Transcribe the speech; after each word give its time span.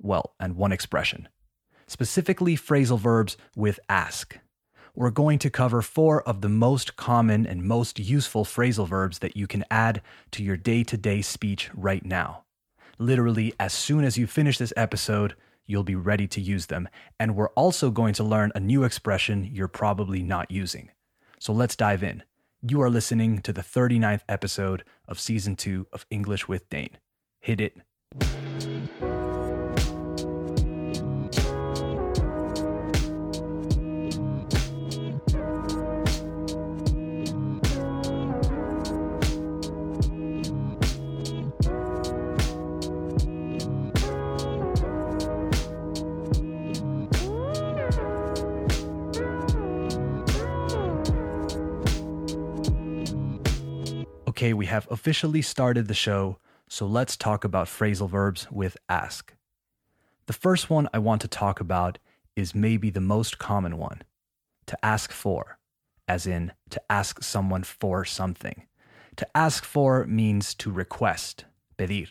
well, 0.00 0.34
and 0.38 0.56
one 0.56 0.72
expression, 0.72 1.28
specifically 1.86 2.56
phrasal 2.56 2.98
verbs 2.98 3.36
with 3.56 3.80
ask. 3.88 4.38
We're 4.96 5.10
going 5.10 5.40
to 5.40 5.50
cover 5.50 5.82
four 5.82 6.22
of 6.22 6.40
the 6.40 6.48
most 6.48 6.94
common 6.96 7.46
and 7.46 7.64
most 7.64 7.98
useful 7.98 8.44
phrasal 8.44 8.86
verbs 8.86 9.18
that 9.18 9.36
you 9.36 9.48
can 9.48 9.64
add 9.70 10.02
to 10.30 10.42
your 10.42 10.56
day 10.56 10.84
to 10.84 10.96
day 10.96 11.20
speech 11.20 11.68
right 11.74 12.04
now. 12.04 12.44
Literally, 12.98 13.52
as 13.58 13.72
soon 13.72 14.04
as 14.04 14.16
you 14.16 14.28
finish 14.28 14.58
this 14.58 14.72
episode, 14.76 15.34
you'll 15.66 15.82
be 15.82 15.96
ready 15.96 16.28
to 16.28 16.40
use 16.40 16.66
them. 16.66 16.88
And 17.18 17.34
we're 17.34 17.48
also 17.50 17.90
going 17.90 18.14
to 18.14 18.24
learn 18.24 18.52
a 18.54 18.60
new 18.60 18.84
expression 18.84 19.48
you're 19.50 19.66
probably 19.66 20.22
not 20.22 20.50
using. 20.50 20.90
So 21.40 21.52
let's 21.52 21.76
dive 21.76 22.02
in. 22.02 22.22
You 22.62 22.80
are 22.80 22.90
listening 22.90 23.40
to 23.42 23.52
the 23.52 23.62
39th 23.62 24.22
episode 24.28 24.84
of 25.08 25.18
season 25.18 25.56
two 25.56 25.86
of 25.92 26.06
English 26.10 26.48
with 26.48 26.68
Dane. 26.68 26.98
Hit 27.40 27.60
it. 27.60 29.13
Okay, 54.34 54.52
we 54.52 54.66
have 54.66 54.88
officially 54.90 55.42
started 55.42 55.86
the 55.86 55.94
show, 55.94 56.38
so 56.68 56.86
let's 56.86 57.16
talk 57.16 57.44
about 57.44 57.68
phrasal 57.68 58.10
verbs 58.10 58.50
with 58.50 58.76
ask. 58.88 59.32
The 60.26 60.32
first 60.32 60.68
one 60.68 60.88
I 60.92 60.98
want 60.98 61.20
to 61.20 61.28
talk 61.28 61.60
about 61.60 62.00
is 62.34 62.52
maybe 62.52 62.90
the 62.90 63.00
most 63.00 63.38
common 63.38 63.78
one 63.78 64.02
to 64.66 64.76
ask 64.84 65.12
for, 65.12 65.60
as 66.08 66.26
in 66.26 66.50
to 66.70 66.82
ask 66.90 67.22
someone 67.22 67.62
for 67.62 68.04
something. 68.04 68.66
To 69.18 69.36
ask 69.36 69.64
for 69.64 70.04
means 70.04 70.52
to 70.56 70.72
request, 70.72 71.44
pedir. 71.78 72.08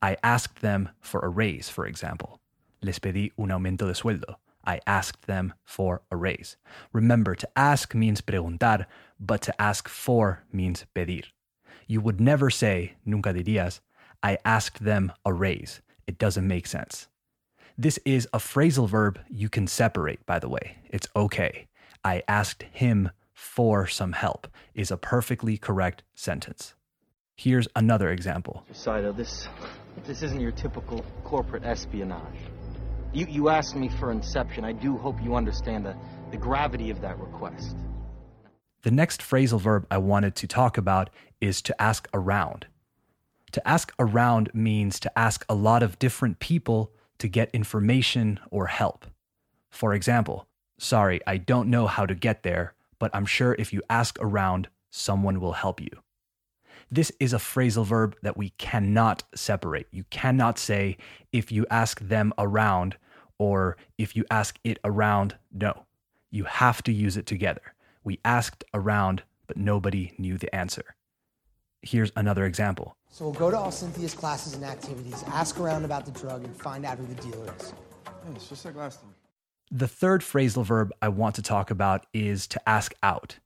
I 0.00 0.16
asked 0.22 0.60
them 0.60 0.90
for 1.00 1.18
a 1.22 1.28
raise, 1.28 1.68
for 1.68 1.86
example. 1.86 2.40
Les 2.82 3.00
pedí 3.00 3.32
un 3.36 3.48
aumento 3.48 3.88
de 3.88 3.94
sueldo. 3.94 4.36
I 4.64 4.78
asked 4.86 5.26
them 5.26 5.54
for 5.64 6.02
a 6.12 6.16
raise. 6.16 6.56
Remember, 6.92 7.34
to 7.34 7.48
ask 7.56 7.96
means 7.96 8.20
preguntar, 8.20 8.86
but 9.18 9.42
to 9.42 9.60
ask 9.60 9.88
for 9.88 10.44
means 10.52 10.86
pedir. 10.94 11.24
You 11.88 12.02
would 12.02 12.20
never 12.20 12.50
say, 12.50 12.92
nunca 13.06 13.32
dirías, 13.32 13.80
I 14.22 14.36
asked 14.44 14.84
them 14.84 15.10
a 15.24 15.32
raise. 15.32 15.80
It 16.06 16.18
doesn't 16.18 16.46
make 16.46 16.66
sense. 16.66 17.08
This 17.78 17.98
is 18.04 18.28
a 18.34 18.38
phrasal 18.38 18.86
verb 18.86 19.18
you 19.30 19.48
can 19.48 19.66
separate, 19.66 20.24
by 20.26 20.38
the 20.38 20.50
way. 20.50 20.76
It's 20.90 21.08
okay. 21.16 21.66
I 22.04 22.22
asked 22.28 22.64
him 22.64 23.10
for 23.32 23.86
some 23.86 24.12
help 24.12 24.48
is 24.74 24.90
a 24.90 24.98
perfectly 24.98 25.56
correct 25.56 26.02
sentence. 26.14 26.74
Here's 27.36 27.68
another 27.74 28.10
example. 28.10 28.64
Saito, 28.72 29.12
this 29.12 29.48
this 30.04 30.22
isn't 30.22 30.40
your 30.40 30.52
typical 30.52 31.04
corporate 31.24 31.64
espionage. 31.64 32.40
You 33.14 33.26
you 33.30 33.48
asked 33.48 33.76
me 33.76 33.88
for 33.88 34.10
Inception. 34.10 34.64
I 34.64 34.72
do 34.72 34.98
hope 34.98 35.22
you 35.22 35.36
understand 35.36 35.86
the, 35.86 35.96
the 36.32 36.36
gravity 36.36 36.90
of 36.90 37.00
that 37.00 37.18
request. 37.18 37.76
The 38.82 38.90
next 38.90 39.20
phrasal 39.20 39.60
verb 39.60 39.86
I 39.90 39.98
wanted 39.98 40.34
to 40.36 40.46
talk 40.46 40.78
about 40.78 41.10
is 41.40 41.60
to 41.62 41.82
ask 41.82 42.08
around. 42.14 42.66
To 43.52 43.66
ask 43.66 43.92
around 43.98 44.50
means 44.54 45.00
to 45.00 45.18
ask 45.18 45.44
a 45.48 45.54
lot 45.54 45.82
of 45.82 45.98
different 45.98 46.38
people 46.38 46.92
to 47.18 47.28
get 47.28 47.50
information 47.52 48.38
or 48.50 48.66
help. 48.66 49.06
For 49.70 49.94
example, 49.94 50.46
sorry, 50.78 51.20
I 51.26 51.38
don't 51.38 51.70
know 51.70 51.86
how 51.86 52.06
to 52.06 52.14
get 52.14 52.42
there, 52.42 52.74
but 52.98 53.10
I'm 53.14 53.26
sure 53.26 53.56
if 53.58 53.72
you 53.72 53.82
ask 53.90 54.18
around, 54.20 54.68
someone 54.90 55.40
will 55.40 55.54
help 55.54 55.80
you. 55.80 55.90
This 56.90 57.12
is 57.20 57.32
a 57.32 57.38
phrasal 57.38 57.84
verb 57.84 58.16
that 58.22 58.36
we 58.36 58.50
cannot 58.50 59.24
separate. 59.34 59.88
You 59.90 60.04
cannot 60.10 60.58
say, 60.58 60.96
if 61.32 61.52
you 61.52 61.66
ask 61.70 62.00
them 62.00 62.32
around, 62.38 62.96
or 63.38 63.76
if 63.98 64.16
you 64.16 64.24
ask 64.30 64.58
it 64.64 64.78
around. 64.84 65.36
No, 65.52 65.84
you 66.30 66.44
have 66.44 66.82
to 66.84 66.92
use 66.92 67.16
it 67.16 67.26
together. 67.26 67.74
We 68.04 68.20
asked 68.24 68.64
around, 68.74 69.22
but 69.46 69.56
nobody 69.56 70.12
knew 70.18 70.38
the 70.38 70.54
answer. 70.54 70.94
Here's 71.82 72.12
another 72.16 72.44
example. 72.44 72.96
So 73.10 73.24
we'll 73.26 73.34
go 73.34 73.50
to 73.50 73.56
all 73.56 73.70
Cynthia's 73.70 74.14
classes 74.14 74.54
and 74.54 74.64
activities, 74.64 75.24
ask 75.28 75.58
around 75.60 75.84
about 75.84 76.04
the 76.04 76.10
drug, 76.12 76.44
and 76.44 76.56
find 76.56 76.84
out 76.84 76.98
who 76.98 77.06
the 77.06 77.20
dealer 77.22 77.54
is. 77.58 77.72
Yeah, 78.06 78.34
it's 78.34 78.48
just 78.48 78.64
like 78.64 78.74
last 78.74 79.00
time. 79.00 79.14
The 79.70 79.88
third 79.88 80.22
phrasal 80.22 80.64
verb 80.64 80.92
I 81.02 81.08
want 81.08 81.34
to 81.36 81.42
talk 81.42 81.70
about 81.70 82.06
is 82.12 82.46
to 82.48 82.68
ask 82.68 82.94
out. 83.02 83.38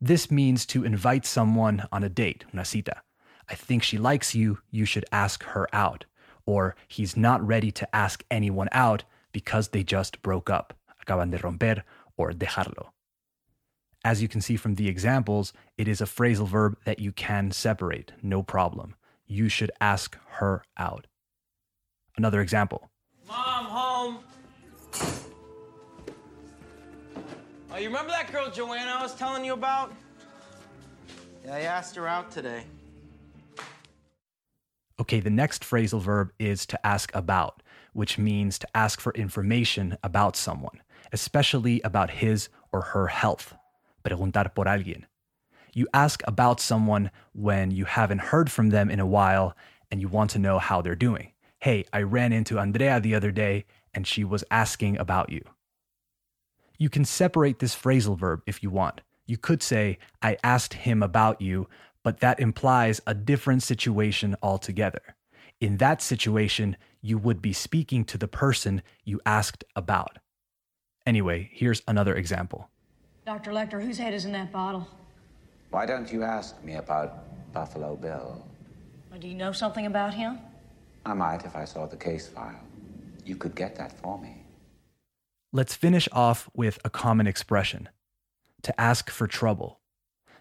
This 0.00 0.30
means 0.30 0.66
to 0.66 0.84
invite 0.84 1.24
someone 1.24 1.86
on 1.90 2.04
a 2.04 2.08
date, 2.08 2.44
una 2.52 2.64
cita. 2.64 3.02
I 3.48 3.54
think 3.54 3.82
she 3.82 3.98
likes 3.98 4.34
you, 4.34 4.58
you 4.70 4.84
should 4.84 5.04
ask 5.10 5.42
her 5.44 5.68
out. 5.72 6.04
Or 6.46 6.76
he's 6.88 7.16
not 7.16 7.46
ready 7.46 7.70
to 7.72 7.96
ask 7.96 8.24
anyone 8.30 8.68
out 8.72 9.04
because 9.32 9.68
they 9.68 9.82
just 9.82 10.22
broke 10.22 10.50
up. 10.50 10.74
Acaban 11.02 11.30
de 11.30 11.38
romper 11.38 11.82
or 12.16 12.32
dejarlo. 12.32 12.88
As 14.04 14.20
you 14.20 14.28
can 14.28 14.42
see 14.42 14.56
from 14.56 14.74
the 14.74 14.86
examples, 14.86 15.54
it 15.78 15.88
is 15.88 16.02
a 16.02 16.04
phrasal 16.04 16.46
verb 16.46 16.76
that 16.84 16.98
you 16.98 17.10
can 17.10 17.50
separate, 17.50 18.12
no 18.22 18.42
problem. 18.42 18.96
You 19.26 19.48
should 19.48 19.70
ask 19.80 20.18
her 20.32 20.62
out. 20.76 21.06
Another 22.18 22.42
example. 22.42 22.90
Mom, 23.26 23.64
home. 23.64 24.18
Oh, 27.72 27.78
you 27.78 27.86
remember 27.86 28.10
that 28.10 28.30
girl 28.30 28.50
Joanna 28.50 28.92
I 28.98 29.02
was 29.02 29.14
telling 29.14 29.42
you 29.42 29.54
about? 29.54 29.92
Yeah, 31.44 31.54
I 31.54 31.60
asked 31.60 31.96
her 31.96 32.06
out 32.06 32.30
today. 32.30 32.64
Okay, 35.00 35.18
the 35.18 35.30
next 35.30 35.62
phrasal 35.64 36.00
verb 36.00 36.30
is 36.38 36.66
to 36.66 36.86
ask 36.86 37.10
about, 37.14 37.62
which 37.94 38.18
means 38.18 38.58
to 38.58 38.68
ask 38.76 39.00
for 39.00 39.12
information 39.14 39.96
about 40.04 40.36
someone, 40.36 40.82
especially 41.12 41.80
about 41.80 42.10
his 42.10 42.50
or 42.70 42.82
her 42.82 43.06
health. 43.06 43.54
Preguntar 44.04 44.54
por 44.54 44.66
alguien. 44.66 45.04
You 45.72 45.88
ask 45.92 46.22
about 46.26 46.60
someone 46.60 47.10
when 47.32 47.70
you 47.70 47.84
haven't 47.84 48.20
heard 48.30 48.50
from 48.50 48.70
them 48.70 48.90
in 48.90 49.00
a 49.00 49.06
while 49.06 49.56
and 49.90 50.00
you 50.00 50.08
want 50.08 50.30
to 50.30 50.38
know 50.38 50.58
how 50.58 50.82
they're 50.82 50.94
doing. 50.94 51.32
Hey, 51.58 51.84
I 51.92 52.02
ran 52.02 52.32
into 52.32 52.58
Andrea 52.58 53.00
the 53.00 53.14
other 53.14 53.32
day 53.32 53.64
and 53.92 54.06
she 54.06 54.24
was 54.24 54.44
asking 54.50 54.98
about 54.98 55.30
you. 55.30 55.42
You 56.78 56.88
can 56.88 57.04
separate 57.04 57.58
this 57.58 57.74
phrasal 57.74 58.18
verb 58.18 58.42
if 58.46 58.62
you 58.62 58.70
want. 58.70 59.00
You 59.26 59.38
could 59.38 59.62
say, 59.62 59.98
I 60.20 60.36
asked 60.44 60.74
him 60.74 61.02
about 61.02 61.40
you, 61.40 61.68
but 62.02 62.20
that 62.20 62.40
implies 62.40 63.00
a 63.06 63.14
different 63.14 63.62
situation 63.62 64.36
altogether. 64.42 65.16
In 65.60 65.78
that 65.78 66.02
situation, 66.02 66.76
you 67.00 67.16
would 67.16 67.40
be 67.40 67.52
speaking 67.52 68.04
to 68.06 68.18
the 68.18 68.28
person 68.28 68.82
you 69.04 69.20
asked 69.24 69.64
about. 69.74 70.18
Anyway, 71.06 71.50
here's 71.52 71.82
another 71.88 72.14
example. 72.14 72.68
Dr. 73.24 73.52
Lecter, 73.52 73.82
whose 73.82 73.96
head 73.96 74.12
is 74.12 74.26
in 74.26 74.32
that 74.32 74.52
bottle? 74.52 74.86
Why 75.70 75.86
don't 75.86 76.12
you 76.12 76.22
ask 76.22 76.62
me 76.62 76.74
about 76.74 77.52
Buffalo 77.54 77.96
Bill? 77.96 78.44
Or 79.10 79.16
do 79.16 79.26
you 79.26 79.34
know 79.34 79.50
something 79.50 79.86
about 79.86 80.12
him? 80.12 80.38
I 81.06 81.14
might 81.14 81.44
if 81.46 81.56
I 81.56 81.64
saw 81.64 81.86
the 81.86 81.96
case 81.96 82.28
file. 82.28 82.60
You 83.24 83.36
could 83.36 83.54
get 83.54 83.76
that 83.76 83.98
for 83.98 84.18
me. 84.18 84.42
Let's 85.52 85.74
finish 85.74 86.06
off 86.12 86.50
with 86.52 86.78
a 86.84 86.90
common 86.90 87.26
expression 87.26 87.88
to 88.62 88.78
ask 88.78 89.08
for 89.08 89.26
trouble. 89.26 89.80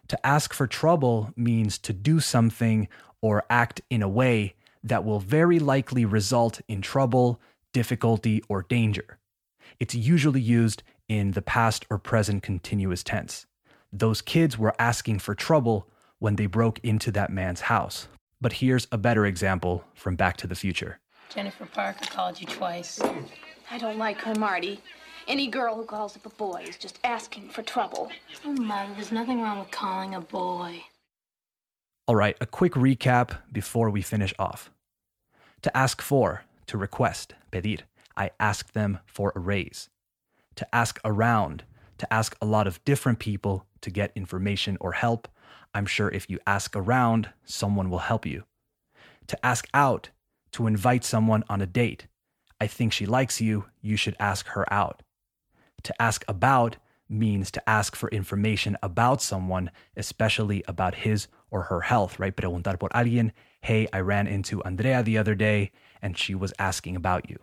To 0.09 0.25
ask 0.25 0.53
for 0.53 0.67
trouble 0.67 1.31
means 1.37 1.77
to 1.79 1.93
do 1.93 2.19
something 2.19 2.89
or 3.21 3.45
act 3.49 3.79
in 3.89 4.01
a 4.01 4.09
way 4.09 4.55
that 4.83 5.05
will 5.05 5.19
very 5.19 5.59
likely 5.59 6.03
result 6.03 6.59
in 6.67 6.81
trouble, 6.81 7.39
difficulty, 7.71 8.43
or 8.49 8.63
danger. 8.63 9.19
It's 9.79 9.95
usually 9.95 10.41
used 10.41 10.83
in 11.07 11.31
the 11.31 11.41
past 11.41 11.85
or 11.89 11.97
present 11.97 12.43
continuous 12.43 13.03
tense. 13.03 13.45
Those 13.91 14.21
kids 14.21 14.57
were 14.57 14.75
asking 14.79 15.19
for 15.19 15.35
trouble 15.35 15.87
when 16.19 16.35
they 16.35 16.45
broke 16.45 16.79
into 16.83 17.11
that 17.11 17.29
man's 17.29 17.61
house. 17.61 18.07
But 18.41 18.53
here's 18.53 18.87
a 18.91 18.97
better 18.97 19.25
example 19.25 19.83
from 19.93 20.15
Back 20.15 20.37
to 20.37 20.47
the 20.47 20.55
Future. 20.55 20.99
Jennifer 21.29 21.65
Parker 21.65 22.05
called 22.09 22.39
you 22.39 22.47
twice. 22.47 23.01
I 23.69 23.77
don't 23.77 23.97
like 23.97 24.19
her, 24.21 24.35
Marty. 24.35 24.81
Any 25.27 25.47
girl 25.47 25.75
who 25.75 25.85
calls 25.85 26.15
up 26.15 26.25
a 26.25 26.29
boy 26.29 26.65
is 26.67 26.77
just 26.77 26.99
asking 27.03 27.49
for 27.49 27.61
trouble. 27.61 28.11
Oh, 28.45 28.51
Mother, 28.53 28.93
there's 28.95 29.11
nothing 29.11 29.41
wrong 29.41 29.59
with 29.59 29.71
calling 29.71 30.15
a 30.15 30.21
boy. 30.21 30.83
All 32.07 32.15
right, 32.15 32.35
a 32.41 32.45
quick 32.45 32.73
recap 32.73 33.37
before 33.51 33.89
we 33.89 34.01
finish 34.01 34.33
off. 34.37 34.69
To 35.61 35.75
ask 35.75 36.01
for, 36.01 36.43
to 36.67 36.77
request, 36.77 37.35
pedir. 37.51 37.79
I 38.17 38.31
ask 38.39 38.73
them 38.73 38.99
for 39.05 39.31
a 39.35 39.39
raise. 39.39 39.89
To 40.55 40.75
ask 40.75 40.99
around, 41.03 41.63
to 41.97 42.13
ask 42.13 42.35
a 42.41 42.45
lot 42.45 42.67
of 42.67 42.83
different 42.85 43.19
people 43.19 43.65
to 43.81 43.89
get 43.89 44.11
information 44.15 44.77
or 44.79 44.93
help. 44.93 45.27
I'm 45.73 45.85
sure 45.85 46.09
if 46.09 46.29
you 46.29 46.39
ask 46.45 46.75
around, 46.75 47.29
someone 47.43 47.89
will 47.89 47.99
help 47.99 48.25
you. 48.25 48.43
To 49.27 49.45
ask 49.45 49.67
out, 49.73 50.09
to 50.51 50.67
invite 50.67 51.03
someone 51.03 51.43
on 51.49 51.61
a 51.61 51.65
date. 51.65 52.07
I 52.61 52.67
think 52.67 52.93
she 52.93 53.05
likes 53.05 53.41
you, 53.41 53.65
you 53.81 53.97
should 53.97 54.15
ask 54.19 54.47
her 54.47 54.71
out. 54.71 55.01
To 55.83 56.01
ask 56.01 56.23
about 56.27 56.77
means 57.09 57.51
to 57.51 57.69
ask 57.69 57.95
for 57.95 58.09
information 58.09 58.77
about 58.81 59.21
someone, 59.21 59.71
especially 59.97 60.63
about 60.67 60.95
his 60.95 61.27
or 61.51 61.63
her 61.63 61.81
health, 61.81 62.19
right? 62.19 62.35
Preguntar 62.35 62.79
por 62.79 62.89
alguien. 62.89 63.31
Hey, 63.61 63.87
I 63.93 63.99
ran 63.99 64.27
into 64.27 64.63
Andrea 64.63 65.03
the 65.03 65.17
other 65.17 65.35
day 65.35 65.71
and 66.01 66.17
she 66.17 66.35
was 66.35 66.53
asking 66.59 66.95
about 66.95 67.29
you. 67.29 67.37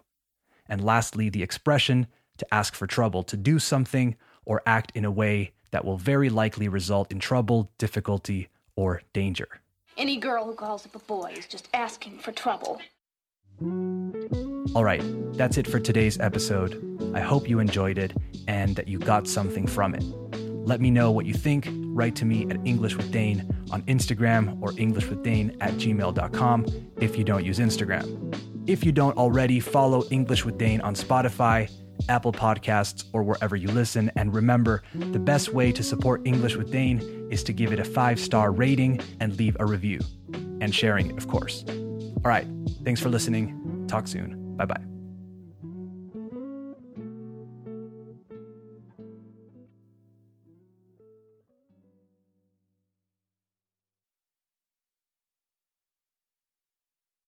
And 0.68 0.82
lastly, 0.82 1.28
the 1.28 1.42
expression 1.42 2.06
to 2.40 2.54
ask 2.54 2.74
for 2.74 2.86
trouble, 2.86 3.22
to 3.24 3.36
do 3.36 3.58
something 3.58 4.16
or 4.44 4.62
act 4.66 4.92
in 4.94 5.04
a 5.04 5.10
way 5.10 5.52
that 5.70 5.84
will 5.84 5.96
very 5.96 6.28
likely 6.28 6.68
result 6.68 7.10
in 7.12 7.20
trouble, 7.20 7.70
difficulty, 7.78 8.48
or 8.76 9.02
danger. 9.12 9.60
Any 9.96 10.16
girl 10.16 10.44
who 10.44 10.54
calls 10.54 10.84
up 10.86 10.94
a 10.94 10.98
boy 10.98 11.34
is 11.36 11.46
just 11.46 11.68
asking 11.72 12.18
for 12.18 12.32
trouble. 12.32 12.80
All 14.74 14.84
right, 14.84 15.02
that's 15.34 15.58
it 15.58 15.66
for 15.66 15.78
today's 15.78 16.18
episode. 16.18 16.72
I 17.14 17.20
hope 17.20 17.48
you 17.48 17.58
enjoyed 17.58 17.98
it 17.98 18.12
and 18.48 18.74
that 18.76 18.88
you 18.88 18.98
got 18.98 19.28
something 19.28 19.66
from 19.66 19.94
it. 19.94 20.02
Let 20.66 20.80
me 20.80 20.90
know 20.90 21.10
what 21.10 21.26
you 21.26 21.34
think. 21.34 21.68
Write 21.70 22.14
to 22.16 22.24
me 22.24 22.46
at 22.50 22.56
English 22.64 22.96
with 22.96 23.10
Dane 23.10 23.48
on 23.70 23.82
Instagram 23.82 24.60
or 24.62 24.70
EnglishWithDane 24.72 25.56
at 25.60 25.72
gmail.com 25.74 26.66
if 27.00 27.18
you 27.18 27.24
don't 27.24 27.44
use 27.44 27.58
Instagram. 27.58 28.34
If 28.66 28.84
you 28.84 28.92
don't 28.92 29.16
already, 29.16 29.58
follow 29.58 30.04
English 30.10 30.44
with 30.44 30.56
Dane 30.56 30.80
on 30.82 30.94
Spotify, 30.94 31.68
Apple 32.08 32.32
Podcasts, 32.32 33.04
or 33.12 33.22
wherever 33.22 33.56
you 33.56 33.68
listen. 33.68 34.10
And 34.16 34.34
remember, 34.34 34.82
the 34.94 35.18
best 35.18 35.52
way 35.52 35.72
to 35.72 35.82
support 35.82 36.22
English 36.24 36.56
with 36.56 36.70
Dane 36.70 37.28
is 37.30 37.42
to 37.44 37.52
give 37.52 37.72
it 37.72 37.78
a 37.78 37.84
five 37.84 38.18
star 38.18 38.52
rating 38.52 39.00
and 39.20 39.36
leave 39.38 39.56
a 39.60 39.66
review. 39.66 40.00
And 40.60 40.74
sharing 40.74 41.10
it, 41.10 41.16
of 41.16 41.28
course. 41.28 41.64
All 41.68 42.30
right, 42.30 42.46
thanks 42.84 43.00
for 43.00 43.08
listening. 43.08 43.86
Talk 43.88 44.06
soon. 44.08 44.56
Bye 44.56 44.66
bye. 44.66 44.99